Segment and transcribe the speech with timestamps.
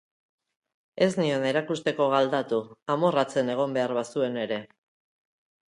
[1.05, 2.63] Ez nion erakusteko galdatu,
[2.95, 4.61] amorratzen egon behar bazuen ere.